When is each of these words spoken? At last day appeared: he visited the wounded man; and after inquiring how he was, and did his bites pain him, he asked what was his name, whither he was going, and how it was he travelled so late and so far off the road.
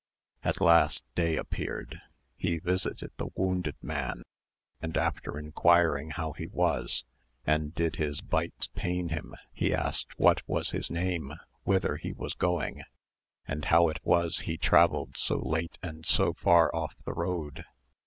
At 0.43 0.59
last 0.59 1.03
day 1.13 1.35
appeared: 1.37 2.01
he 2.35 2.57
visited 2.57 3.11
the 3.17 3.27
wounded 3.35 3.75
man; 3.83 4.23
and 4.81 4.97
after 4.97 5.37
inquiring 5.37 6.09
how 6.09 6.31
he 6.31 6.47
was, 6.47 7.03
and 7.45 7.75
did 7.75 7.97
his 7.97 8.19
bites 8.19 8.65
pain 8.73 9.09
him, 9.09 9.35
he 9.53 9.75
asked 9.75 10.17
what 10.17 10.41
was 10.47 10.71
his 10.71 10.89
name, 10.89 11.35
whither 11.65 11.97
he 11.97 12.13
was 12.13 12.33
going, 12.33 12.81
and 13.47 13.65
how 13.65 13.89
it 13.89 14.03
was 14.03 14.39
he 14.39 14.57
travelled 14.57 15.17
so 15.17 15.35
late 15.37 15.77
and 15.83 16.03
so 16.07 16.33
far 16.33 16.73
off 16.75 16.95
the 17.05 17.13
road. 17.13 17.63